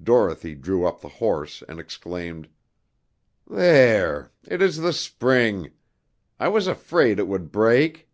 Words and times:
Dorothy 0.00 0.54
drew 0.54 0.86
up 0.86 1.00
the 1.00 1.08
horse 1.08 1.60
and 1.68 1.80
exclaimed: 1.80 2.48
"There! 3.50 4.30
It 4.46 4.62
is 4.62 4.76
the 4.76 4.92
spring. 4.92 5.72
I 6.38 6.46
was 6.46 6.68
afraid 6.68 7.18
it 7.18 7.26
would 7.26 7.50
break!" 7.50 8.08